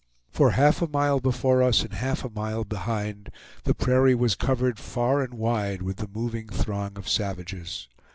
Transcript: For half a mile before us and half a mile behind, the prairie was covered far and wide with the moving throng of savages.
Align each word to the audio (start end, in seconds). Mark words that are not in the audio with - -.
For 0.31 0.53
half 0.57 0.81
a 0.81 0.87
mile 0.87 1.19
before 1.19 1.61
us 1.61 1.83
and 1.83 1.93
half 1.93 2.25
a 2.25 2.29
mile 2.31 2.63
behind, 2.63 3.29
the 3.65 3.75
prairie 3.75 4.15
was 4.15 4.33
covered 4.33 4.79
far 4.79 5.21
and 5.21 5.35
wide 5.35 5.83
with 5.83 5.97
the 5.97 6.09
moving 6.11 6.47
throng 6.47 6.97
of 6.97 7.07
savages. 7.07 7.87